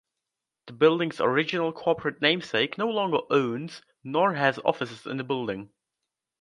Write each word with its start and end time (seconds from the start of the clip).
The 0.65 0.73
building's 0.73 1.21
original 1.21 1.71
corporate 1.71 2.23
namesake 2.23 2.75
no 2.75 2.87
longer 2.87 3.19
owns 3.29 3.83
nor 4.03 4.33
has 4.33 4.57
offices 4.65 5.05
in 5.05 5.17
the 5.17 5.23
building. 5.23 5.69